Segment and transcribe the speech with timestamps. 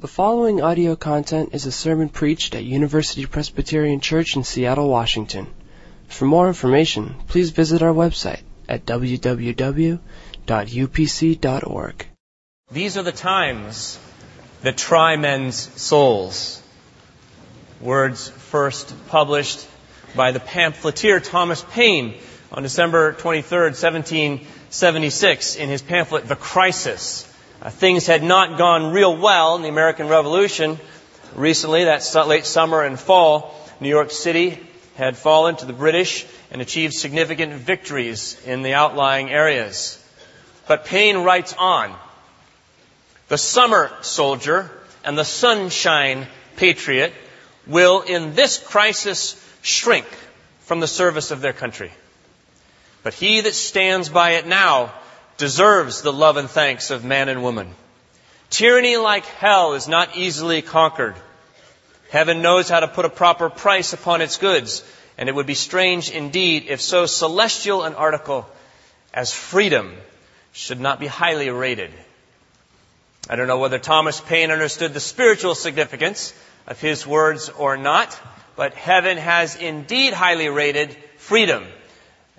[0.00, 5.48] The following audio content is a sermon preached at University Presbyterian Church in Seattle, Washington.
[6.06, 10.06] For more information, please visit our website at www.upc.org.
[12.70, 13.98] These are the times
[14.62, 16.62] that try men's souls.
[17.80, 19.66] Words first published
[20.14, 22.14] by the pamphleteer Thomas Paine
[22.52, 27.27] on December 23, 1776 in his pamphlet The Crisis.
[27.60, 30.78] Uh, things had not gone real well in the American Revolution.
[31.34, 34.60] Recently, that late summer and fall, New York City
[34.96, 40.02] had fallen to the British and achieved significant victories in the outlying areas.
[40.68, 41.94] But Paine writes on,
[43.26, 44.70] the summer soldier
[45.04, 47.12] and the sunshine patriot
[47.66, 50.06] will in this crisis shrink
[50.60, 51.90] from the service of their country.
[53.02, 54.92] But he that stands by it now
[55.38, 57.72] deserves the love and thanks of man and woman.
[58.50, 61.14] Tyranny like hell is not easily conquered.
[62.10, 64.82] Heaven knows how to put a proper price upon its goods,
[65.16, 68.46] and it would be strange indeed if so celestial an article
[69.14, 69.96] as freedom
[70.52, 71.92] should not be highly rated.
[73.30, 76.32] I don't know whether Thomas Paine understood the spiritual significance
[76.66, 78.18] of his words or not,
[78.56, 81.64] but heaven has indeed highly rated freedom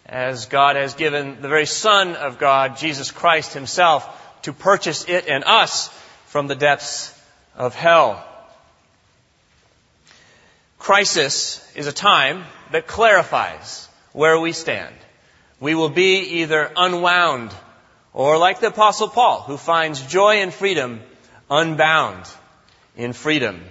[0.10, 4.08] as God has given the very Son of God, Jesus Christ Himself,
[4.42, 5.90] to purchase it and us
[6.26, 7.14] from the depths
[7.56, 8.26] of hell.
[10.80, 14.96] Crisis is a time that clarifies where we stand.
[15.60, 17.54] We will be either unwound
[18.12, 21.02] or like the apostle Paul, who finds joy and freedom
[21.52, 22.26] unbound
[22.96, 23.62] in freedom.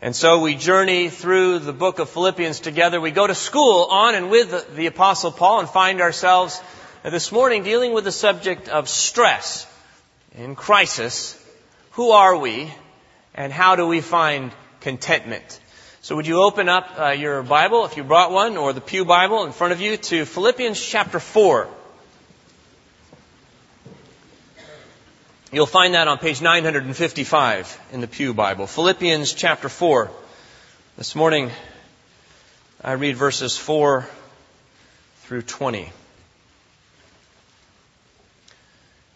[0.00, 3.00] And so we journey through the book of Philippians together.
[3.00, 6.62] We go to school on and with the apostle Paul and find ourselves
[7.02, 9.66] this morning dealing with the subject of stress
[10.36, 11.36] in crisis.
[11.92, 12.72] Who are we
[13.34, 15.58] and how do we find contentment?
[16.00, 19.04] So would you open up uh, your Bible if you brought one or the Pew
[19.04, 21.68] Bible in front of you to Philippians chapter 4.
[25.50, 28.66] You'll find that on page 955 in the Pew Bible.
[28.66, 30.10] Philippians chapter 4.
[30.98, 31.50] This morning,
[32.84, 34.06] I read verses 4
[35.22, 35.90] through 20.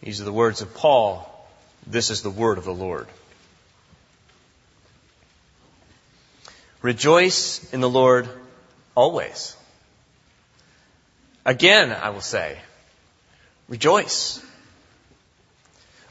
[0.02, 1.28] These are the words of Paul.
[1.86, 3.08] This is the word of the Lord.
[6.80, 8.26] Rejoice in the Lord
[8.94, 9.54] always.
[11.44, 12.58] Again, I will say,
[13.68, 14.42] rejoice.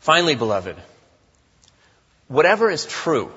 [0.00, 0.76] Finally, beloved,
[2.28, 3.30] whatever is true,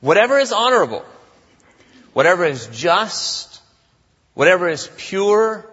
[0.00, 1.04] whatever is honorable,
[2.12, 3.60] whatever is just,
[4.34, 5.64] whatever is pure,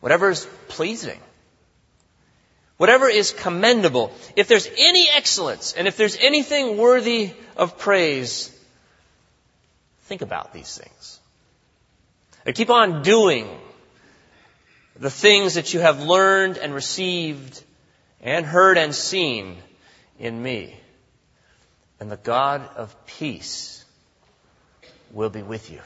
[0.00, 1.20] whatever is pleasing,
[2.76, 8.50] whatever is commendable, if there's any excellence and if there's anything worthy of praise,
[10.02, 11.20] think about these things.
[12.44, 13.48] And keep on doing
[14.98, 17.62] the things that you have learned and received
[18.26, 19.56] and heard and seen
[20.18, 20.76] in me.
[22.00, 23.84] And the God of peace
[25.12, 25.80] will be with you.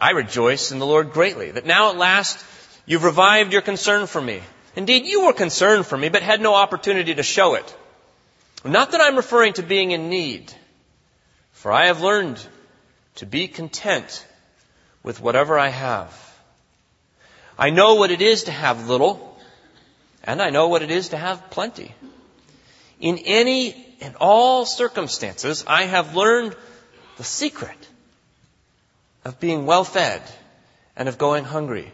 [0.00, 2.42] I rejoice in the Lord greatly that now at last
[2.86, 4.40] you've revived your concern for me.
[4.74, 7.76] Indeed, you were concerned for me, but had no opportunity to show it.
[8.64, 10.52] Not that I'm referring to being in need,
[11.52, 12.44] for I have learned
[13.16, 14.26] to be content
[15.02, 16.10] with whatever I have.
[17.58, 19.27] I know what it is to have little,
[20.28, 21.94] and I know what it is to have plenty.
[23.00, 26.54] In any and all circumstances, I have learned
[27.16, 27.88] the secret
[29.24, 30.20] of being well fed
[30.94, 31.90] and of going hungry,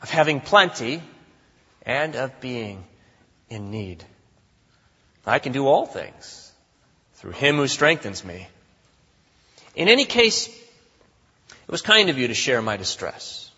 [0.00, 1.02] of having plenty
[1.82, 2.84] and of being
[3.48, 4.04] in need.
[5.26, 6.52] I can do all things
[7.14, 8.46] through Him who strengthens me.
[9.74, 13.50] In any case, it was kind of you to share my distress.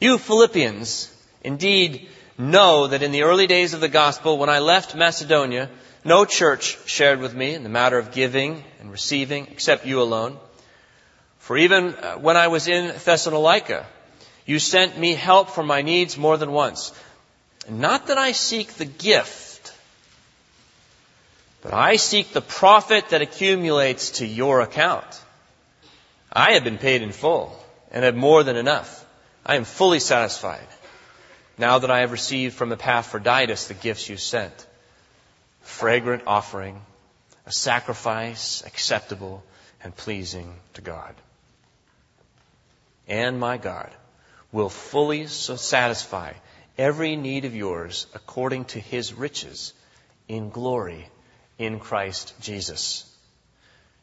[0.00, 1.12] You Philippians,
[1.42, 2.08] indeed,
[2.38, 5.70] know that in the early days of the gospel, when I left Macedonia,
[6.04, 10.38] no church shared with me in the matter of giving and receiving except you alone.
[11.38, 13.86] For even uh, when I was in Thessalonica,
[14.46, 16.92] you sent me help for my needs more than once.
[17.68, 19.44] Not that I seek the gift,
[21.64, 25.06] But I seek the profit that accumulates to your account.
[26.30, 27.58] I have been paid in full
[27.90, 29.02] and have more than enough.
[29.46, 30.66] I am fully satisfied
[31.58, 34.66] now that I have received from Epaphroditus the gifts you sent.
[35.62, 36.80] Fragrant offering,
[37.46, 39.42] a sacrifice acceptable
[39.82, 41.14] and pleasing to God.
[43.06, 43.90] And my God
[44.52, 46.32] will fully satisfy
[46.78, 49.72] every need of yours according to his riches
[50.28, 51.08] in glory
[51.58, 53.10] in Christ Jesus.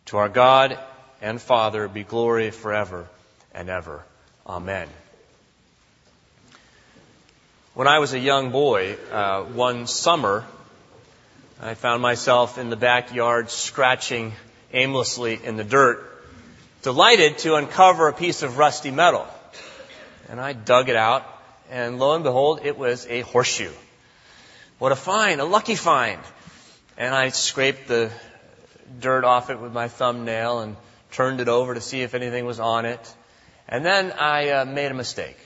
[0.08, 0.78] To our God
[1.22, 3.08] and Father be glory forever
[3.54, 4.04] and ever.
[4.46, 4.88] Amen.
[7.74, 10.46] When I was a young boy, uh, one summer,
[11.62, 14.34] I found myself in the backyard scratching
[14.74, 16.06] aimlessly in the dirt,
[16.82, 19.26] delighted to uncover a piece of rusty metal.
[20.28, 21.26] And I dug it out,
[21.70, 23.72] and lo and behold, it was a horseshoe.
[24.78, 26.20] What a find, a lucky find.
[26.98, 28.12] And I scraped the
[29.00, 30.76] dirt off it with my thumbnail and
[31.12, 33.16] turned it over to see if anything was on it.
[33.70, 35.38] And then I uh, made a mistake.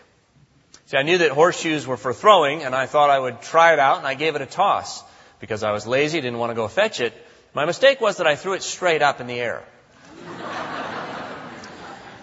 [0.87, 3.79] See, I knew that horseshoes were for throwing, and I thought I would try it
[3.79, 5.03] out, and I gave it a toss
[5.39, 7.13] because I was lazy, didn't want to go fetch it.
[7.55, 9.63] My mistake was that I threw it straight up in the air.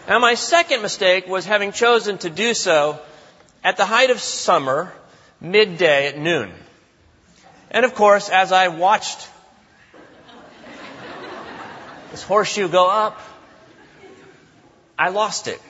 [0.09, 3.01] now, my second mistake was having chosen to do so
[3.65, 4.93] at the height of summer,
[5.41, 6.53] midday at noon.
[7.73, 9.29] And of course, as I watched
[12.13, 13.21] this horseshoe go up,
[14.97, 15.61] I lost it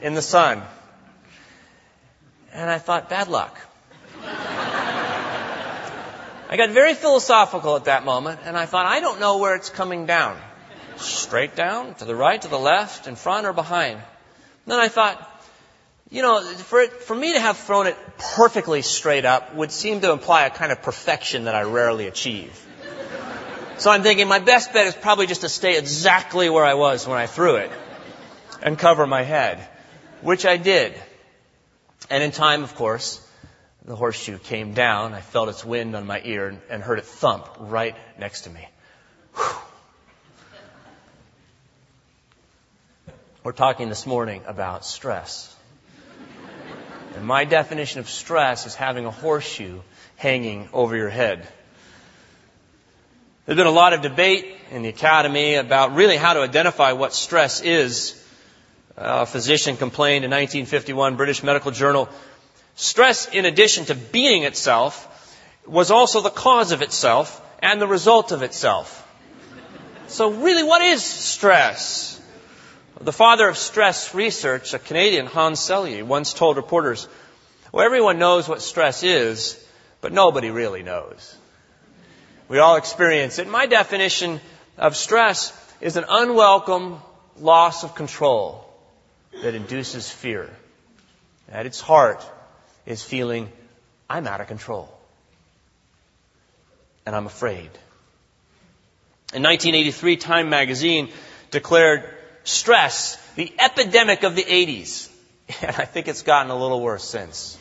[0.00, 0.62] in the sun.
[2.52, 3.58] And I thought, bad luck.
[6.52, 9.70] I got very philosophical at that moment, and I thought, I don't know where it's
[9.70, 10.38] coming down.
[10.96, 14.00] Straight down, to the right, to the left, in front, or behind.
[14.66, 15.16] then I thought,
[16.10, 20.02] you know, for, it, for me to have thrown it perfectly straight up would seem
[20.02, 22.66] to imply a kind of perfection that I rarely achieve.
[23.78, 27.08] So I'm thinking my best bet is probably just to stay exactly where I was
[27.08, 27.70] when I threw it
[28.62, 29.66] and cover my head,
[30.20, 30.94] which I did.
[32.12, 33.26] And in time, of course,
[33.86, 35.14] the horseshoe came down.
[35.14, 38.68] I felt its wind on my ear and heard it thump right next to me.
[39.34, 39.44] Whew.
[43.42, 45.56] We're talking this morning about stress.
[47.14, 49.80] And my definition of stress is having a horseshoe
[50.16, 51.48] hanging over your head.
[53.46, 57.14] There's been a lot of debate in the academy about really how to identify what
[57.14, 58.21] stress is.
[58.96, 62.08] A physician complained in 1951, British Medical Journal,
[62.74, 65.08] stress, in addition to being itself,
[65.66, 68.98] was also the cause of itself and the result of itself.
[70.08, 72.20] So really, what is stress?
[73.00, 77.08] The father of stress research, a Canadian, Hans Selye, once told reporters,
[77.72, 79.58] well, everyone knows what stress is,
[80.02, 81.34] but nobody really knows.
[82.48, 83.48] We all experience it.
[83.48, 84.40] My definition
[84.76, 87.00] of stress is an unwelcome
[87.38, 88.71] loss of control
[89.40, 90.50] that induces fear.
[91.50, 92.24] At its heart
[92.86, 93.50] is feeling,
[94.08, 94.92] I'm out of control.
[97.06, 97.70] And I'm afraid.
[99.34, 101.10] In 1983, Time magazine
[101.50, 102.04] declared
[102.44, 105.08] stress the epidemic of the 80s.
[105.60, 107.58] And I think it's gotten a little worse since.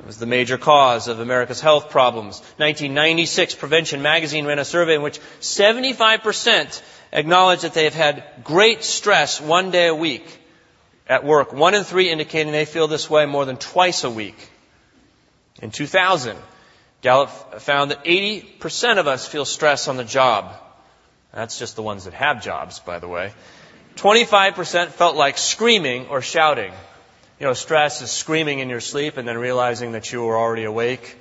[0.00, 2.40] It was the major cause of America's health problems.
[2.56, 6.82] 1996, Prevention Magazine ran a survey in which 75%
[7.12, 10.41] acknowledged that they have had great stress one day a week
[11.08, 11.52] at work.
[11.52, 14.36] One in three indicating they feel this way more than twice a week.
[15.60, 16.36] In 2000,
[17.02, 17.30] Gallup
[17.60, 20.54] found that 80% of us feel stress on the job.
[21.32, 23.32] That's just the ones that have jobs, by the way.
[23.96, 26.72] 25% felt like screaming or shouting.
[27.40, 30.64] You know, stress is screaming in your sleep and then realizing that you were already
[30.64, 31.16] awake.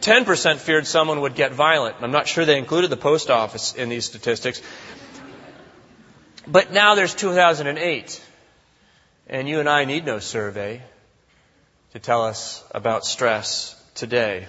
[0.00, 1.96] 10% feared someone would get violent.
[2.00, 4.62] I'm not sure they included the post office in these statistics.
[6.46, 8.22] But now there's 2008.
[9.28, 10.82] And you and I need no survey
[11.92, 14.46] to tell us about stress today.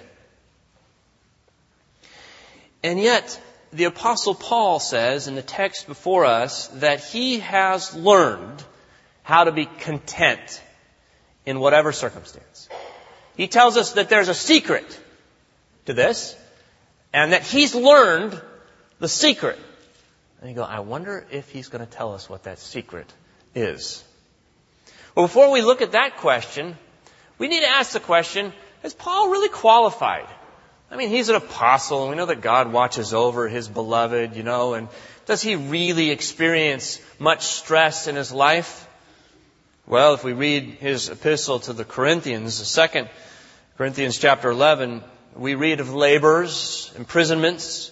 [2.83, 3.41] And yet,
[3.73, 8.63] the apostle Paul says in the text before us that he has learned
[9.23, 10.61] how to be content
[11.45, 12.69] in whatever circumstance.
[13.35, 14.99] He tells us that there's a secret
[15.85, 16.35] to this
[17.13, 18.39] and that he's learned
[18.99, 19.59] the secret.
[20.39, 23.11] And you go, I wonder if he's going to tell us what that secret
[23.55, 24.03] is.
[25.17, 26.77] Well, before we look at that question,
[27.39, 30.27] we need to ask the question, is Paul really qualified?
[30.91, 34.43] I mean, he's an apostle, and we know that God watches over his beloved, you
[34.43, 34.89] know, and
[35.25, 38.87] does he really experience much stress in his life?
[39.87, 43.09] Well, if we read his epistle to the Corinthians, the second
[43.75, 45.01] Corinthians chapter 11,
[45.35, 47.91] we read of labors, imprisonments,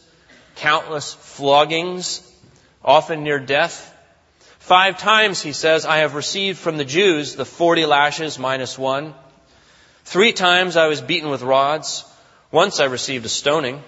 [0.57, 2.21] countless floggings,
[2.83, 3.94] often near death.
[4.65, 9.13] Five times, he says, I have received from the Jews the 40 lashes minus one.
[10.05, 12.03] Three times I was beaten with rods.
[12.49, 13.83] Once I received a stoning.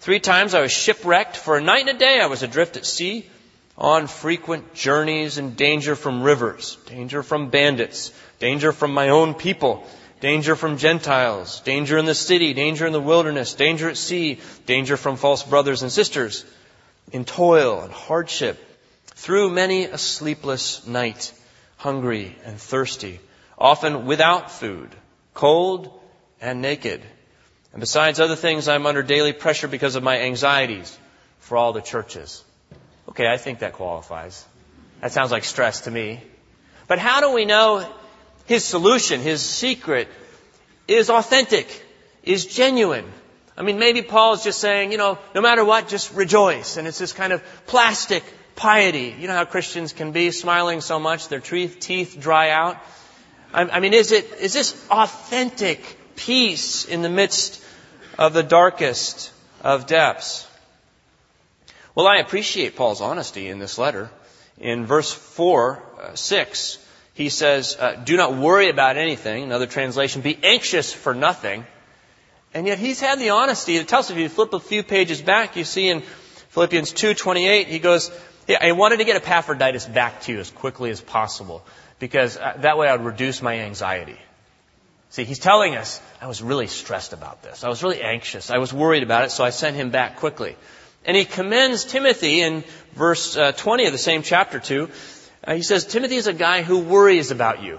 [0.00, 1.36] Three times I was shipwrecked.
[1.36, 3.28] For a night and a day I was adrift at sea,
[3.76, 9.86] on frequent journeys in danger from rivers, danger from bandits, danger from my own people,
[10.20, 14.96] danger from Gentiles, danger in the city, danger in the wilderness, danger at sea, danger
[14.96, 16.46] from false brothers and sisters,
[17.12, 18.71] in toil and hardship,
[19.22, 21.32] through many a sleepless night,
[21.76, 23.20] hungry and thirsty,
[23.56, 24.92] often without food,
[25.32, 25.96] cold
[26.40, 27.00] and naked.
[27.72, 30.98] And besides other things, I'm under daily pressure because of my anxieties
[31.38, 32.42] for all the churches.
[33.10, 34.44] Okay, I think that qualifies.
[35.00, 36.20] That sounds like stress to me.
[36.88, 37.88] But how do we know
[38.46, 40.08] his solution, his secret,
[40.88, 41.68] is authentic,
[42.24, 43.06] is genuine?
[43.56, 46.76] I mean, maybe Paul is just saying, you know, no matter what, just rejoice.
[46.76, 48.24] And it's this kind of plastic
[48.56, 49.14] piety.
[49.18, 52.78] You know how Christians can be, smiling so much their teeth dry out.
[53.54, 57.62] I mean, is it, is this authentic peace in the midst
[58.18, 59.30] of the darkest
[59.62, 60.48] of depths?
[61.94, 64.10] Well, I appreciate Paul's honesty in this letter.
[64.58, 66.78] In verse 4, uh, 6,
[67.12, 69.42] he says, uh, do not worry about anything.
[69.42, 71.66] Another translation, be anxious for nothing.
[72.54, 75.20] And yet he's had the honesty to tell us, if you flip a few pages
[75.20, 76.02] back, you see in
[76.50, 78.10] Philippians 2.28, he goes,
[78.48, 81.62] yeah, I wanted to get Epaphroditus back to you as quickly as possible
[81.98, 84.18] because uh, that way I would reduce my anxiety.
[85.10, 87.64] See, he's telling us, I was really stressed about this.
[87.64, 88.50] I was really anxious.
[88.50, 90.56] I was worried about it, so I sent him back quickly.
[91.04, 94.88] And he commends Timothy in verse uh, 20 of the same chapter 2.
[95.44, 97.78] Uh, he says, Timothy is a guy who worries about you.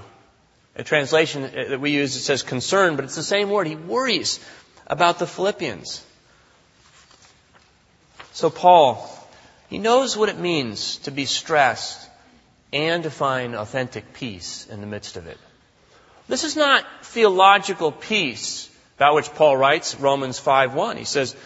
[0.75, 3.67] A translation that we use, it says concern, but it's the same word.
[3.67, 4.39] He worries
[4.87, 6.03] about the Philippians.
[8.33, 9.09] So Paul,
[9.73, 12.07] he knows what it means to be stressed
[12.71, 15.39] and to find authentic peace in the midst of it.
[16.27, 20.97] This is not theological peace about which Paul writes, Romans 5.1.
[20.97, 21.39] He says, he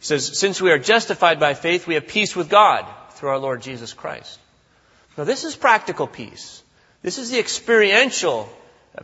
[0.00, 2.86] says, since we are justified by faith, we have peace with God
[3.16, 4.38] through our Lord Jesus Christ.
[5.18, 6.62] Now this is practical peace.
[7.02, 8.48] This is the experiential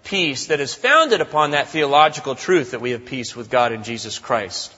[0.04, 3.82] peace that is founded upon that theological truth that we have peace with God in
[3.82, 4.75] Jesus Christ.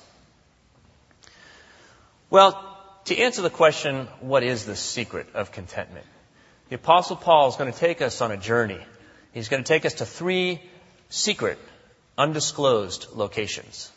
[2.30, 2.71] Well,
[3.06, 6.06] to answer the question, what is the secret of contentment?
[6.68, 8.80] The apostle Paul is going to take us on a journey.
[9.32, 10.60] He's going to take us to three
[11.08, 11.58] secret,
[12.16, 13.90] undisclosed locations.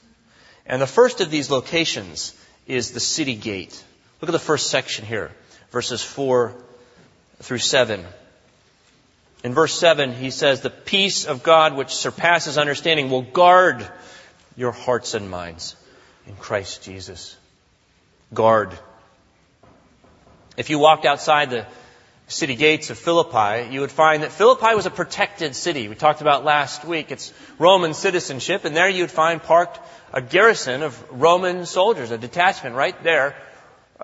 [0.66, 2.34] And the first of these locations
[2.68, 3.82] is the city gate.
[4.22, 5.32] Look at the first section here,
[5.72, 6.54] verses 4
[7.42, 8.04] through 7.
[9.44, 13.88] In verse 7, he says, The peace of God which surpasses understanding will guard
[14.58, 15.76] your hearts and minds
[16.28, 17.38] in Christ Jesus.
[18.34, 18.78] Guard.
[20.58, 21.66] If you walked outside the
[22.28, 25.88] city gates of Philippi, you would find that Philippi was a protected city.
[25.88, 27.12] We talked about last week.
[27.12, 29.80] It's Roman citizenship, and there you'd find parked
[30.14, 33.36] a garrison of Roman soldiers, a detachment right there,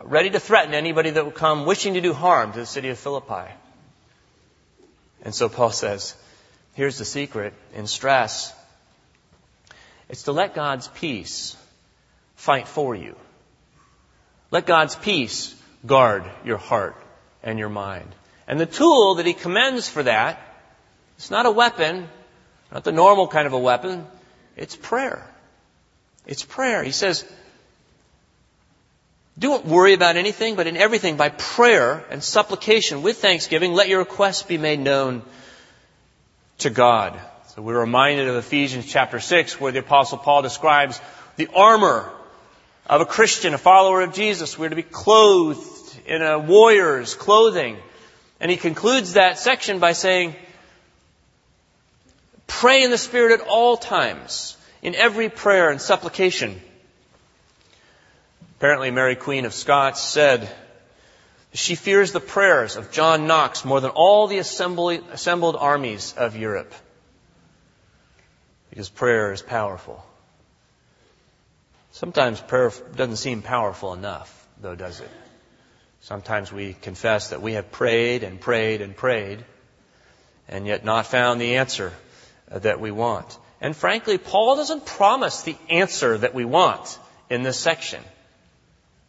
[0.03, 2.99] ready to threaten anybody that would come wishing to do harm to the city of
[2.99, 3.49] Philippi.
[5.23, 6.15] And so Paul says,
[6.73, 8.53] here's the secret in stress.
[10.09, 11.55] It's to let God's peace
[12.35, 13.15] fight for you.
[14.51, 15.55] Let God's peace
[15.85, 16.95] guard your heart
[17.43, 18.07] and your mind.
[18.47, 20.39] And the tool that he commends for that,
[21.17, 22.09] it's not a weapon,
[22.71, 24.05] not the normal kind of a weapon,
[24.57, 25.27] it's prayer.
[26.25, 26.83] It's prayer.
[26.83, 27.25] He says,
[29.39, 33.99] don't worry about anything, but in everything by prayer and supplication with thanksgiving, let your
[33.99, 35.23] requests be made known
[36.59, 37.19] to God.
[37.55, 41.01] So we're reminded of Ephesians chapter 6 where the apostle Paul describes
[41.37, 42.11] the armor
[42.91, 44.59] of a Christian, a follower of Jesus.
[44.59, 47.77] We're to be clothed in a warrior's clothing.
[48.41, 50.35] And he concludes that section by saying,
[52.47, 56.59] pray in the Spirit at all times, in every prayer and supplication.
[58.57, 60.53] Apparently, Mary Queen of Scots said,
[61.53, 66.73] she fears the prayers of John Knox more than all the assembled armies of Europe.
[68.69, 70.05] Because prayer is powerful.
[71.91, 75.09] Sometimes prayer doesn't seem powerful enough, though, does it?
[76.01, 79.43] Sometimes we confess that we have prayed and prayed and prayed
[80.47, 81.93] and yet not found the answer
[82.47, 83.37] that we want.
[83.61, 86.97] And frankly, Paul doesn't promise the answer that we want
[87.29, 88.03] in this section.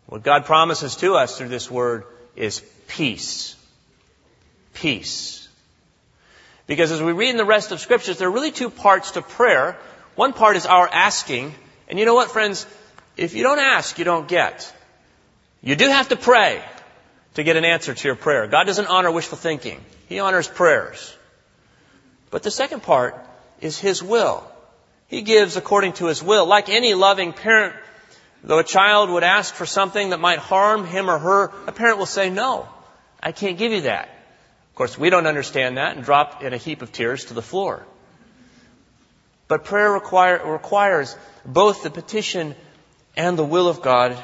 [0.06, 2.04] What God promises to us through this word
[2.36, 3.56] is peace.
[4.74, 5.48] Peace.
[6.66, 9.22] Because as we read in the rest of scriptures, there are really two parts to
[9.22, 9.76] prayer.
[10.14, 11.54] One part is our asking.
[11.92, 12.66] And you know what, friends?
[13.18, 14.72] If you don't ask, you don't get.
[15.60, 16.64] You do have to pray
[17.34, 18.46] to get an answer to your prayer.
[18.46, 19.78] God doesn't honor wishful thinking.
[20.08, 21.14] He honors prayers.
[22.30, 23.22] But the second part
[23.60, 24.42] is His will.
[25.08, 26.46] He gives according to His will.
[26.46, 27.76] Like any loving parent,
[28.42, 31.98] though a child would ask for something that might harm him or her, a parent
[31.98, 32.66] will say, no,
[33.22, 34.08] I can't give you that.
[34.70, 37.42] Of course, we don't understand that and drop in a heap of tears to the
[37.42, 37.84] floor.
[39.52, 42.54] But prayer require, requires both the petition
[43.18, 44.16] and the will of God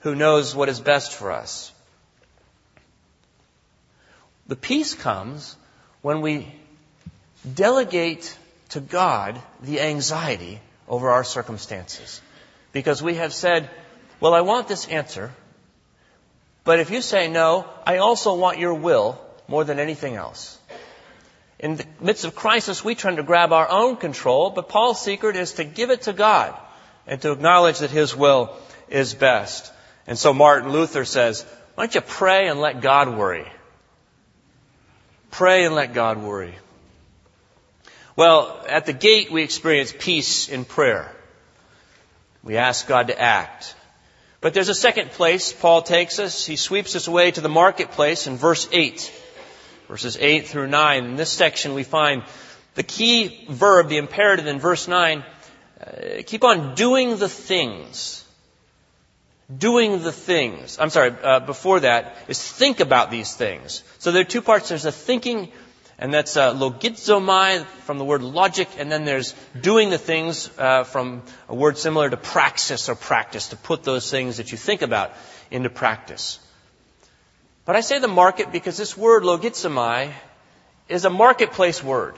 [0.00, 1.72] who knows what is best for us.
[4.48, 5.56] The peace comes
[6.02, 6.54] when we
[7.54, 8.36] delegate
[8.76, 12.20] to God the anxiety over our circumstances.
[12.72, 13.70] Because we have said,
[14.20, 15.32] well, I want this answer,
[16.64, 20.59] but if you say no, I also want your will more than anything else.
[21.60, 25.36] In the midst of crisis, we tend to grab our own control, but Paul's secret
[25.36, 26.54] is to give it to God
[27.06, 28.56] and to acknowledge that His will
[28.88, 29.70] is best.
[30.06, 33.46] And so Martin Luther says, why don't you pray and let God worry?
[35.30, 36.54] Pray and let God worry.
[38.16, 41.14] Well, at the gate we experience peace in prayer.
[42.42, 43.74] We ask God to act.
[44.40, 46.46] But there's a second place Paul takes us.
[46.46, 49.12] He sweeps us away to the marketplace in verse 8.
[49.90, 51.04] Verses 8 through 9.
[51.04, 52.22] In this section we find
[52.76, 55.24] the key verb, the imperative in verse 9,
[55.80, 55.92] uh,
[56.24, 58.24] keep on doing the things.
[59.58, 60.78] Doing the things.
[60.78, 63.82] I'm sorry, uh, before that is think about these things.
[63.98, 64.68] So there are two parts.
[64.68, 65.50] There's a thinking,
[65.98, 70.84] and that's uh, logizomai from the word logic, and then there's doing the things uh,
[70.84, 74.82] from a word similar to praxis or practice, to put those things that you think
[74.82, 75.10] about
[75.50, 76.38] into practice.
[77.70, 80.10] But I say the market because this word logizomai
[80.88, 82.16] is a marketplace word.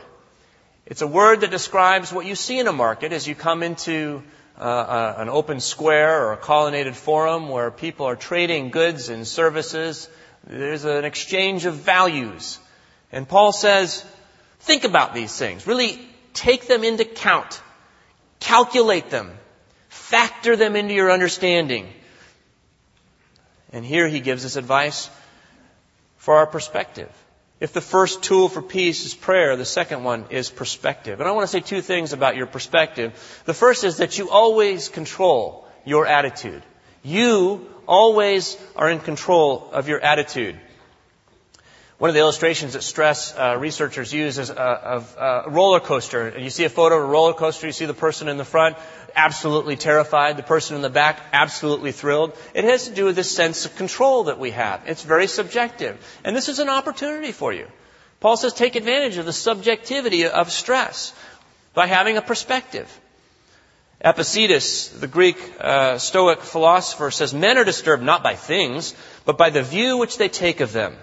[0.87, 4.23] It's a word that describes what you see in a market as you come into
[4.59, 9.28] uh, uh, an open square or a colonnaded forum where people are trading goods and
[9.28, 10.09] services.
[10.47, 12.59] There's an exchange of values.
[13.12, 14.07] And Paul says,
[14.61, 15.66] think about these things.
[15.66, 16.00] Really
[16.33, 17.61] take them into count.
[18.40, 19.31] Calculate them.
[19.90, 21.92] Factor them into your understanding.
[23.70, 25.11] And here he gives us advice
[26.22, 27.11] for our perspective.
[27.58, 31.18] If the first tool for peace is prayer, the second one is perspective.
[31.18, 33.12] And I want to say two things about your perspective.
[33.44, 36.62] The first is that you always control your attitude.
[37.02, 40.61] You always are in control of your attitude.
[41.98, 46.26] One of the illustrations that stress uh, researchers use is a, of a roller coaster.
[46.28, 48.44] And you see a photo of a roller coaster, you see the person in the
[48.44, 48.76] front
[49.14, 52.37] absolutely terrified, the person in the back absolutely thrilled.
[52.55, 54.83] It has to do with this sense of control that we have.
[54.87, 55.96] It's very subjective.
[56.24, 57.68] And this is an opportunity for you.
[58.20, 61.12] Paul says take advantage of the subjectivity of stress
[61.74, 62.88] by having a perspective.
[64.05, 69.50] Epictetus, the Greek uh, Stoic philosopher, says men are disturbed not by things, but by
[69.50, 70.96] the view which they take of them.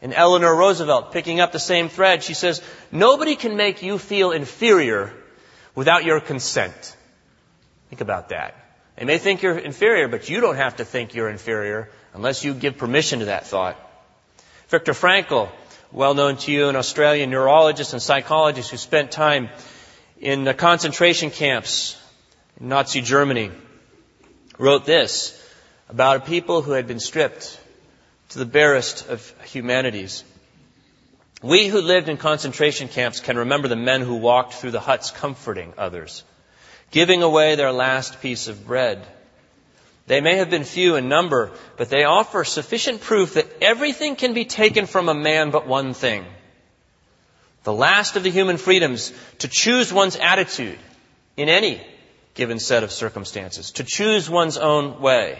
[0.00, 4.30] And Eleanor Roosevelt, picking up the same thread, she says, nobody can make you feel
[4.30, 5.12] inferior
[5.74, 6.96] without your consent.
[7.90, 8.54] Think about that.
[8.96, 12.54] They may think you're inferior, but you don't have to think you're inferior unless you
[12.54, 13.76] give permission to that thought.
[14.68, 15.50] Viktor Frankl,
[15.92, 19.48] well known to you, an Australian neurologist and psychologist who spent time
[20.20, 22.00] in the concentration camps
[22.60, 23.50] in Nazi Germany,
[24.58, 25.34] wrote this
[25.88, 27.58] about a people who had been stripped
[28.30, 30.24] to the barest of humanities.
[31.42, 35.10] We who lived in concentration camps can remember the men who walked through the huts
[35.10, 36.24] comforting others,
[36.90, 39.06] giving away their last piece of bread.
[40.06, 44.34] They may have been few in number, but they offer sufficient proof that everything can
[44.34, 46.24] be taken from a man but one thing.
[47.64, 50.78] The last of the human freedoms to choose one's attitude
[51.36, 51.86] in any
[52.34, 55.38] given set of circumstances, to choose one's own way.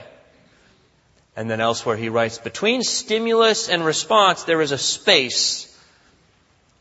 [1.39, 5.73] And then elsewhere he writes, between stimulus and response, there is a space.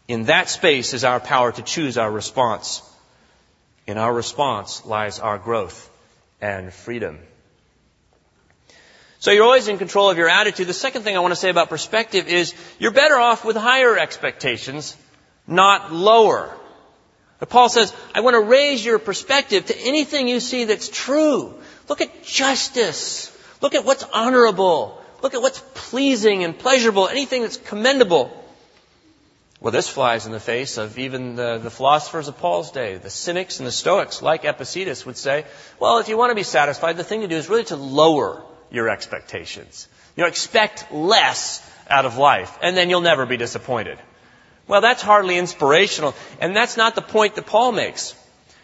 [0.08, 2.82] In that space is our power to choose our response.
[3.86, 5.88] In our response lies our growth
[6.42, 7.20] and freedom.
[9.20, 10.66] So you're always in control of your attitude.
[10.66, 13.96] The second thing I want to say about perspective is you're better off with higher
[13.96, 14.98] expectations,
[15.46, 16.52] not lower.
[17.38, 21.54] But Paul says, I want to raise your perspective to anything you see that's true.
[21.88, 23.37] Look at justice.
[23.62, 25.02] Look at what's honorable.
[25.22, 28.32] Look at what's pleasing and pleasurable, anything that's commendable.
[29.60, 32.98] Well, this flies in the face of even the, the, philosophers of Paul's day.
[32.98, 35.46] The cynics and the stoics, like Epictetus, would say,
[35.80, 38.44] well, if you want to be satisfied, the thing to do is really to lower
[38.70, 39.88] your expectations.
[40.16, 43.98] You know, expect less out of life, and then you'll never be disappointed.
[44.68, 48.14] Well, that's hardly inspirational, and that's not the point that Paul makes.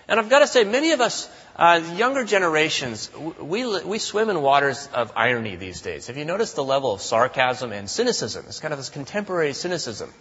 [0.07, 4.41] And I've got to say, many of us Uh, younger generations, we, we swim in
[4.41, 6.07] waters of irony these days.
[6.07, 8.45] Have you noticed the level of sarcasm and cynicism?
[8.47, 10.11] It's kind of this contemporary cynicism.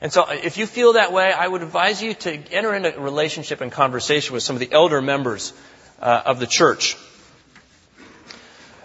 [0.00, 3.00] And so if you feel that way, I would advise you to enter into a
[3.00, 5.52] relationship and conversation with some of the elder members
[6.00, 6.96] uh, of the church.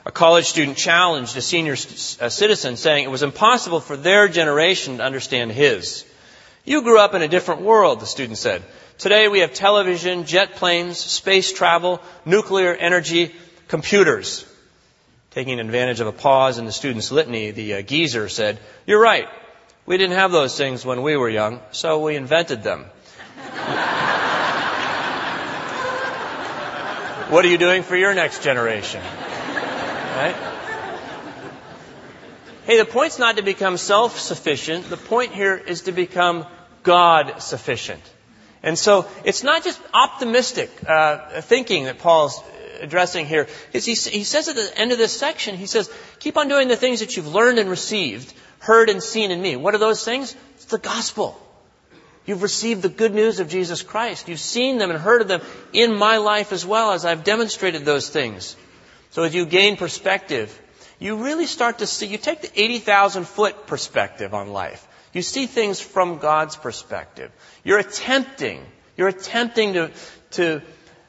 [0.06, 4.98] A college student challenged a senior a citizen saying it was impossible for their generation
[4.98, 6.06] to understand his.
[6.66, 8.62] You grew up in a different world, the student said.
[8.98, 13.36] Today we have television, jet planes, space travel, nuclear energy,
[13.68, 14.46] computers.
[15.32, 19.28] Taking advantage of a pause in the student's litany, the uh, geezer said, You're right.
[19.86, 22.86] We didn't have those things when we were young, so we invented them.
[27.30, 29.04] what are you doing for your next generation?
[29.04, 30.36] Right?
[32.64, 34.90] Hey, the point's not to become self-sufficient.
[34.90, 36.46] The point here is to become
[36.84, 38.02] God sufficient.
[38.66, 42.44] And so it's not just optimistic uh, thinking that Paul's
[42.82, 43.48] addressing here.
[43.72, 46.76] He, he says at the end of this section, he says, keep on doing the
[46.76, 48.34] things that you've learned and received
[48.66, 49.56] heard and seen in me.
[49.56, 50.36] What are those things?
[50.56, 51.40] It's the gospel.
[52.26, 54.28] You've received the good news of Jesus Christ.
[54.28, 57.86] You've seen them and heard of them in my life as well as I've demonstrated
[57.86, 58.56] those things.
[59.12, 60.60] So as you gain perspective,
[60.98, 64.85] you really start to see, you take the 80,000 foot perspective on life.
[65.16, 67.32] You see things from God's perspective.
[67.64, 68.66] You're attempting,
[68.98, 69.92] you're attempting to,
[70.32, 70.62] to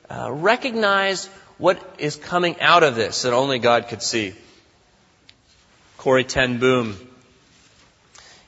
[0.08, 1.26] uh, recognize
[1.58, 4.34] what is coming out of this that only God could see.
[5.98, 6.96] Corrie ten Boom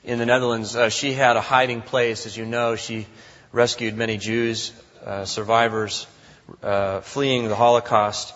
[0.05, 2.25] in the Netherlands, uh, she had a hiding place.
[2.25, 3.09] As you know, she
[3.51, 4.73] rescued many Jews,
[5.05, 6.07] uh, survivors,
[6.62, 8.33] uh, fleeing the Holocaust.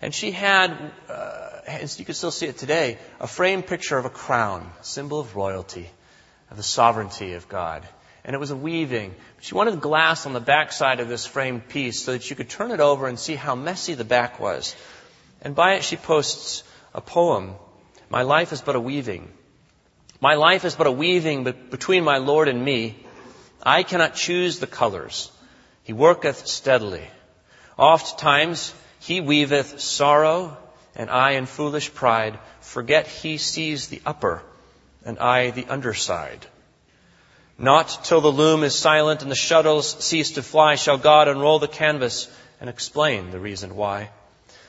[0.00, 0.70] And she had,
[1.10, 1.50] uh,
[1.98, 5.90] you can still see it today, a framed picture of a crown, symbol of royalty,
[6.54, 7.82] of the sovereignty of God.
[8.24, 9.16] And it was a weaving.
[9.40, 12.70] She wanted glass on the backside of this framed piece so that you could turn
[12.70, 14.76] it over and see how messy the back was.
[15.42, 16.62] And by it she posts
[16.94, 17.56] a poem,
[18.08, 19.32] My life is but a weaving.
[20.20, 23.04] My life is but a weaving between my Lord and me.
[23.60, 25.32] I cannot choose the colors.
[25.82, 27.08] He worketh steadily.
[27.76, 30.56] Oft times he weaveth sorrow,
[30.94, 34.44] and I in foolish pride forget he sees the upper,
[35.04, 36.46] and I the underside.
[37.58, 41.58] Not till the loom is silent and the shuttles cease to fly shall God unroll
[41.58, 42.28] the canvas
[42.60, 44.10] and explain the reason why.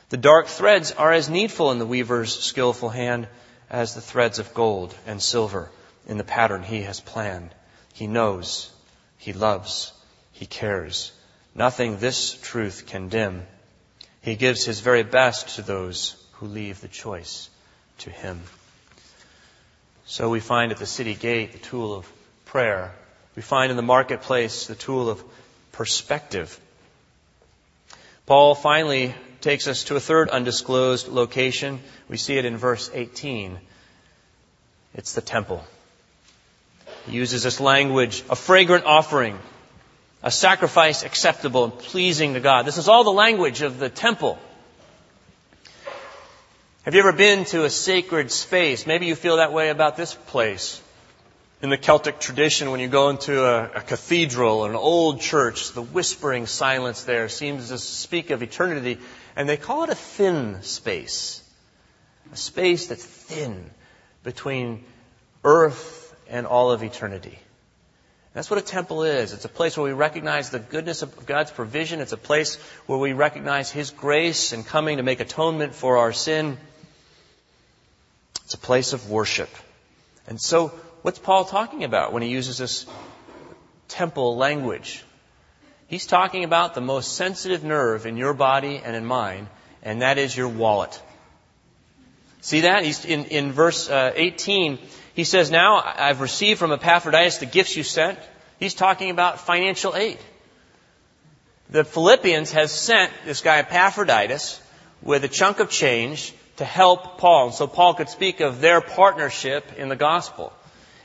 [0.10, 3.28] The dark threads are as needful in the weaver's skillful hand
[3.70, 5.72] as the threads of gold and silver
[6.06, 7.54] in the pattern he has planned.
[7.94, 8.72] He knows,
[9.18, 9.92] he loves,
[10.32, 11.12] he cares.
[11.56, 13.48] Nothing this truth can dim.
[14.22, 17.50] He gives his very best to those who leave the choice
[18.00, 18.42] to him.
[20.06, 22.12] So we find at the city gate the tool of
[22.46, 22.94] prayer.
[23.36, 25.24] We find in the marketplace the tool of
[25.72, 26.60] perspective.
[28.28, 31.80] Paul finally takes us to a third undisclosed location.
[32.08, 33.60] We see it in verse 18.
[34.94, 35.64] It's the temple.
[37.08, 39.38] He uses this language, a fragrant offering,
[40.24, 42.66] a sacrifice acceptable and pleasing to God.
[42.66, 44.40] This is all the language of the temple.
[46.86, 48.86] Have you ever been to a sacred space?
[48.86, 50.80] Maybe you feel that way about this place.
[51.64, 55.82] In the Celtic tradition, when you go into a, a cathedral, an old church, the
[55.82, 59.00] whispering silence there seems to speak of eternity
[59.36, 61.42] and they call it a thin space.
[62.32, 63.72] A space that's thin
[64.22, 64.84] between
[65.44, 67.40] earth and all of eternity.
[68.36, 69.34] That's what a temple is.
[69.34, 72.00] It's a place where we recognize the goodness of God's provision.
[72.00, 76.14] It's a place where we recognize His grace and coming to make atonement for our
[76.14, 76.60] sin.
[78.46, 79.50] It's a place of worship.
[80.28, 80.68] And so,
[81.02, 82.86] what's Paul talking about when he uses this
[83.88, 85.04] temple language?
[85.88, 89.48] He's talking about the most sensitive nerve in your body and in mine,
[89.82, 91.02] and that is your wallet.
[92.42, 92.84] See that?
[92.84, 94.78] He's in, in verse uh, 18,
[95.16, 98.20] he says, Now I've received from Epaphroditus the gifts you sent.
[98.60, 100.20] He's talking about financial aid.
[101.72, 104.62] The Philippians has sent this guy Epaphroditus
[105.02, 107.52] with a chunk of change to help Paul.
[107.52, 110.54] So Paul could speak of their partnership in the gospel.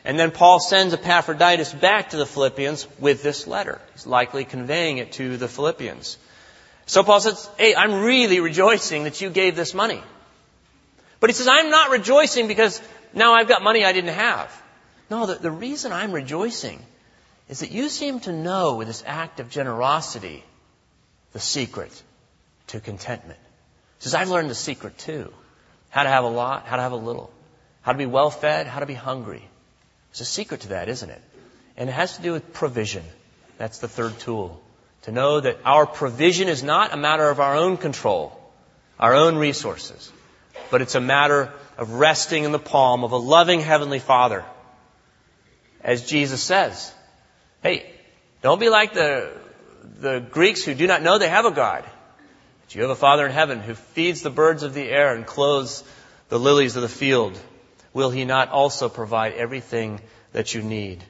[0.04, 3.80] And then Paul sends Epaphroditus back to the Philippians with this letter.
[3.92, 6.16] He's likely conveying it to the Philippians.
[6.86, 10.02] So Paul says, Hey, I'm really rejoicing that you gave this money.
[11.20, 12.80] But he says, I'm not rejoicing because
[13.12, 14.62] now I've got money I didn't have.
[15.10, 16.82] No, the, the reason I'm rejoicing
[17.48, 20.44] is that you seem to know with this act of generosity
[21.32, 22.02] the secret
[22.68, 23.38] to contentment.
[23.98, 25.32] He says, I've learned the secret too.
[25.90, 27.31] How to have a lot, how to have a little.
[27.83, 29.42] How to be well fed, how to be hungry.
[30.11, 31.20] There's a secret to that, isn't it?
[31.76, 33.05] And it has to do with provision.
[33.59, 34.61] That's the third tool.
[35.03, 38.38] To know that our provision is not a matter of our own control,
[38.98, 40.12] our own resources,
[40.70, 44.44] but it's a matter of resting in the palm of a loving Heavenly Father.
[45.83, 46.92] As Jesus says,
[47.62, 47.90] hey,
[48.42, 49.33] don't be like the,
[49.98, 51.85] the Greeks who do not know they have a God.
[52.70, 55.26] But you have a Father in heaven who feeds the birds of the air and
[55.26, 55.83] clothes
[56.28, 57.37] the lilies of the field.
[57.92, 61.02] Will He not also provide everything that you need?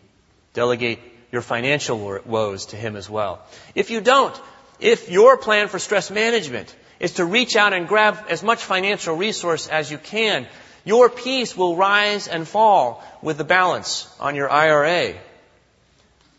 [0.54, 3.42] Delegate your financial woes to Him as well.
[3.74, 4.34] If you don't,
[4.78, 9.14] if your plan for stress management is to reach out and grab as much financial
[9.14, 10.46] resource as you can,
[10.86, 15.12] your peace will rise and fall with the balance on your IRA.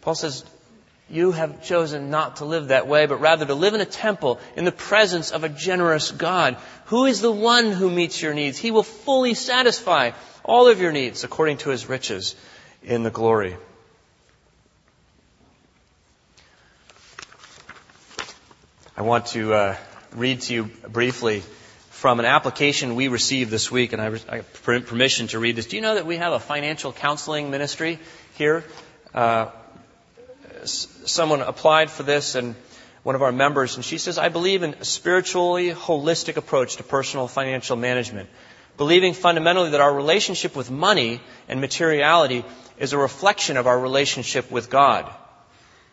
[0.02, 0.44] Paul says,
[1.12, 4.39] you have chosen not to live that way, but rather to live in a temple
[4.56, 6.58] in the presence of a generous God.
[6.86, 8.58] Who is the one who meets your needs?
[8.58, 10.12] He will fully satisfy
[10.43, 12.36] all of your needs according to his riches
[12.84, 13.58] in the glory.
[18.97, 19.76] I want to uh,
[20.13, 21.43] read to you briefly
[21.89, 25.67] from an application we received this week, and I, have permission to read this.
[25.67, 28.00] Do you know that we have a financial counseling ministry
[28.36, 28.63] here?
[29.13, 29.52] Uh,
[30.65, 32.56] someone applied for this, and
[33.04, 36.84] one of our members, and she says, I believe in a spiritually holistic approach to
[36.84, 38.30] personal financial management,
[38.78, 42.45] believing fundamentally that our relationship with money and materiality
[42.78, 45.12] is a reflection of our relationship with God,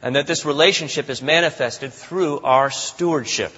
[0.03, 3.53] and that this relationship is manifested through our stewardship.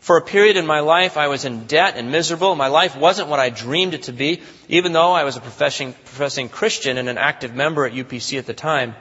[0.00, 2.56] For a period in my life, I was in debt and miserable.
[2.56, 5.92] My life wasn't what I dreamed it to be, even though I was a professing,
[5.92, 8.96] professing Christian and an active member at UPC at the time.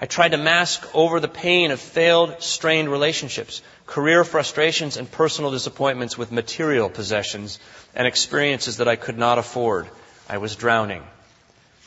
[0.00, 5.50] I tried to mask over the pain of failed, strained relationships, career frustrations, and personal
[5.50, 7.58] disappointments with material possessions
[7.94, 9.88] and experiences that I could not afford.
[10.28, 11.02] I was drowning.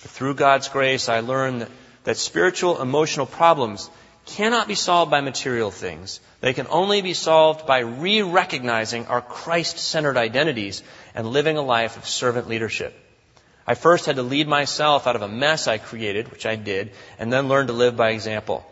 [0.02, 1.72] But through God's grace, I learned that,
[2.06, 3.90] that spiritual, emotional problems
[4.26, 6.20] cannot be solved by material things.
[6.42, 10.82] They can only be solved by re-recognizing our Christ-centered identities
[11.14, 12.96] and living a life of servant leadership.
[13.70, 16.90] I first had to lead myself out of a mess I created, which I did,
[17.20, 18.66] and then learn to live by example.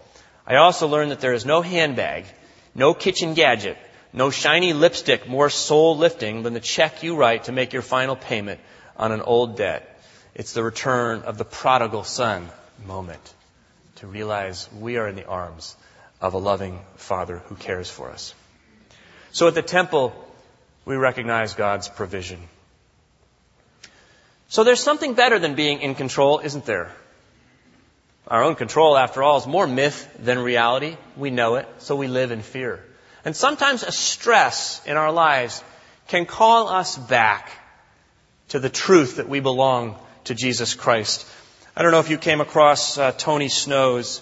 [0.47, 2.25] I also learned that there is no handbag,
[2.73, 3.77] no kitchen gadget,
[4.12, 8.15] no shiny lipstick more soul lifting than the check you write to make your final
[8.15, 8.60] payment
[8.97, 10.01] on an old debt.
[10.33, 12.49] It's the return of the prodigal son
[12.83, 13.36] moment
[13.97, 15.75] to realize we are in the arms
[16.19, 18.33] of a loving Father who cares for us.
[19.31, 20.12] So at the temple,
[20.86, 22.39] we recognize God's provision.
[24.49, 26.91] So there's something better than being in control, isn't there?
[28.27, 30.97] Our own control, after all, is more myth than reality.
[31.15, 32.83] We know it, so we live in fear.
[33.23, 35.63] And sometimes a stress in our lives
[36.07, 37.49] can call us back
[38.49, 41.25] to the truth that we belong to Jesus Christ.
[41.75, 44.21] I don't know if you came across uh, Tony Snow's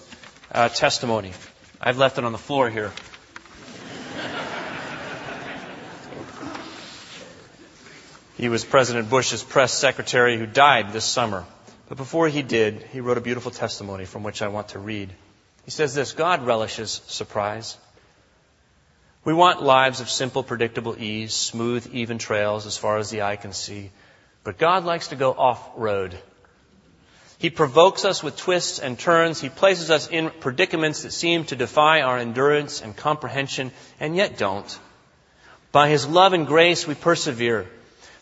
[0.52, 1.32] uh, testimony.
[1.80, 2.92] I've left it on the floor here.
[8.36, 11.44] He was President Bush's press secretary who died this summer.
[11.88, 15.10] But before he did, he wrote a beautiful testimony from which I want to read.
[15.64, 17.76] He says this God relishes surprise.
[19.24, 23.36] We want lives of simple, predictable ease, smooth, even trails as far as the eye
[23.36, 23.90] can see.
[24.44, 26.16] But God likes to go off road
[27.38, 29.40] he provokes us with twists and turns.
[29.40, 34.38] He places us in predicaments that seem to defy our endurance and comprehension, and yet
[34.38, 34.78] don't.
[35.70, 37.66] By His love and grace, we persevere.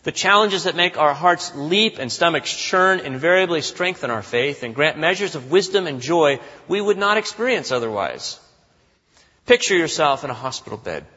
[0.05, 4.75] The challenges that make our hearts leap and stomachs churn invariably strengthen our faith and
[4.75, 8.39] grant measures of wisdom and joy we would not experience otherwise.
[9.47, 11.07] Picture yourself in a hospital bed.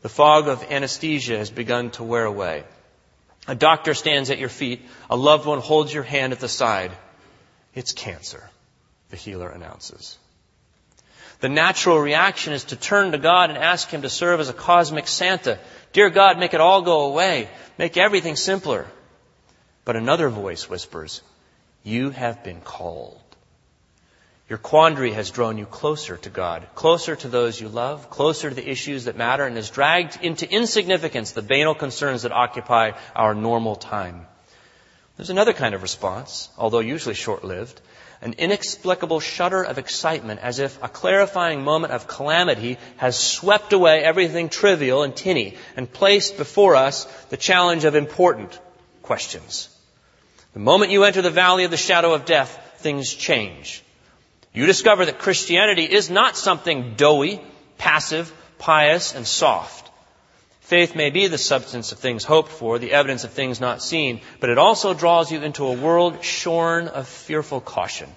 [0.00, 2.64] The fog of anesthesia has begun to wear away.
[3.48, 4.80] A doctor stands at your feet.
[5.10, 6.92] A loved one holds your hand at the side.
[7.74, 8.48] It's cancer,
[9.10, 10.16] the healer announces.
[11.40, 14.54] The natural reaction is to turn to God and ask Him to serve as a
[14.54, 15.58] cosmic Santa.
[15.92, 17.48] Dear God, make it all go away.
[17.78, 18.86] Make everything simpler.
[19.84, 21.22] But another voice whispers,
[21.82, 23.18] You have been called.
[24.48, 28.54] Your quandary has drawn you closer to God, closer to those you love, closer to
[28.54, 33.34] the issues that matter, and has dragged into insignificance the banal concerns that occupy our
[33.34, 34.26] normal time.
[35.16, 37.80] There's another kind of response, although usually short lived,
[38.22, 44.02] an inexplicable shudder of excitement as if a clarifying moment of calamity has swept away
[44.02, 48.58] everything trivial and tinny and placed before us the challenge of important
[49.02, 49.68] questions.
[50.52, 53.82] The moment you enter the valley of the shadow of death, things change.
[54.54, 57.40] You discover that Christianity is not something doughy,
[57.78, 59.90] passive, pious, and soft.
[60.72, 64.22] Faith may be the substance of things hoped for, the evidence of things not seen,
[64.40, 68.08] but it also draws you into a world shorn of fearful caution.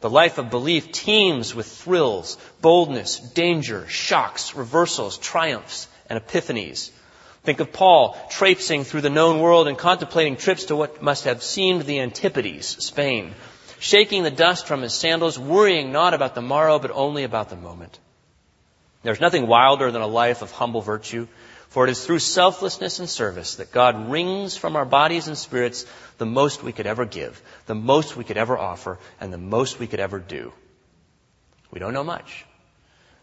[0.00, 6.90] The life of belief teems with thrills, boldness, danger, shocks, reversals, triumphs, and epiphanies.
[7.42, 11.42] Think of Paul traipsing through the known world and contemplating trips to what must have
[11.42, 13.34] seemed the Antipodes, Spain,
[13.78, 17.56] shaking the dust from his sandals, worrying not about the morrow, but only about the
[17.56, 17.98] moment.
[19.02, 21.28] There's nothing wilder than a life of humble virtue,
[21.70, 25.86] for it is through selflessness and service that God wrings from our bodies and spirits
[26.18, 29.78] the most we could ever give, the most we could ever offer, and the most
[29.78, 30.52] we could ever do.
[31.70, 32.44] We don't know much,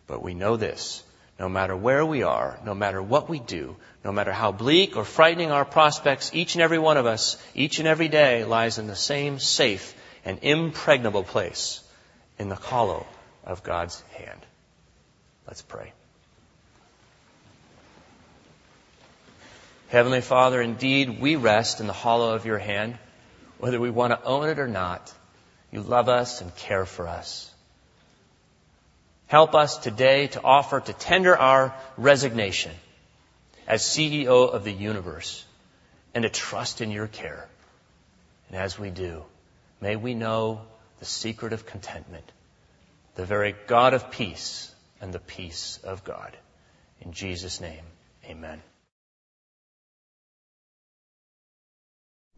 [0.07, 1.03] but we know this.
[1.37, 5.03] No matter where we are, no matter what we do, no matter how bleak or
[5.03, 8.87] frightening our prospects, each and every one of us, each and every day lies in
[8.87, 11.81] the same safe and impregnable place
[12.39, 13.05] in the hollow
[13.43, 14.39] of God's hand.
[15.45, 15.91] Let's pray.
[19.89, 22.97] Heavenly Father, indeed, we rest in the hollow of your hand,
[23.57, 25.13] whether we want to own it or not.
[25.71, 27.49] You love us and care for us.
[29.27, 32.71] Help us today to offer to tender our resignation
[33.67, 35.45] as CEO of the universe
[36.13, 37.47] and to trust in your care.
[38.49, 39.23] And as we do,
[39.81, 40.61] may we know
[40.99, 42.29] the secret of contentment,
[43.15, 46.35] the very God of peace and the peace of God.
[47.01, 47.83] In Jesus' name,
[48.25, 48.61] amen.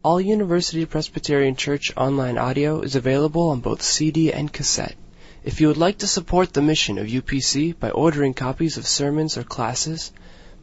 [0.02, 4.96] All University Presbyterian Church online audio is available on both CD and cassette.
[5.44, 9.36] If you would like to support the mission of UPC by ordering copies of sermons
[9.36, 10.10] or classes,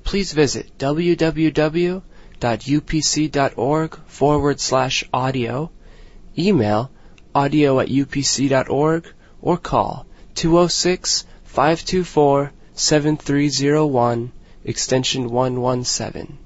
[0.03, 2.01] please visit www.upc.org
[4.07, 5.69] forward slash audio,
[6.35, 6.89] email
[7.35, 14.31] audio at upc.org, or call 206 524 7301,
[14.63, 16.39] extension 117.